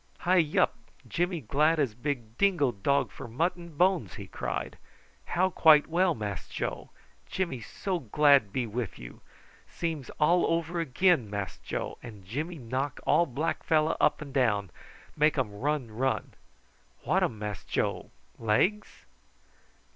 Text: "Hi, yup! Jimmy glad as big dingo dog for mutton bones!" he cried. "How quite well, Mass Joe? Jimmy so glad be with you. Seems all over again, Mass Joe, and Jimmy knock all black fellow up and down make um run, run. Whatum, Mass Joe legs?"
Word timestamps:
"Hi, 0.21 0.37
yup! 0.37 0.77
Jimmy 1.07 1.41
glad 1.41 1.77
as 1.79 1.93
big 1.93 2.35
dingo 2.39 2.71
dog 2.71 3.11
for 3.11 3.27
mutton 3.27 3.77
bones!" 3.77 4.15
he 4.15 4.25
cried. 4.25 4.79
"How 5.25 5.51
quite 5.51 5.85
well, 5.85 6.15
Mass 6.15 6.49
Joe? 6.49 6.89
Jimmy 7.27 7.59
so 7.61 7.99
glad 7.99 8.51
be 8.51 8.65
with 8.65 8.97
you. 8.97 9.21
Seems 9.67 10.09
all 10.19 10.47
over 10.47 10.79
again, 10.79 11.29
Mass 11.29 11.59
Joe, 11.59 11.99
and 12.01 12.25
Jimmy 12.25 12.57
knock 12.57 12.99
all 13.05 13.27
black 13.27 13.61
fellow 13.61 13.95
up 14.01 14.23
and 14.23 14.33
down 14.33 14.71
make 15.15 15.37
um 15.37 15.51
run, 15.53 15.91
run. 15.91 16.33
Whatum, 17.03 17.37
Mass 17.37 17.63
Joe 17.63 18.09
legs?" 18.39 19.05